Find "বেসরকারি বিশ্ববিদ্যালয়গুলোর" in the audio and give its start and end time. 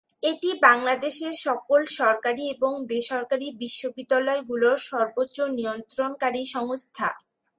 2.89-4.77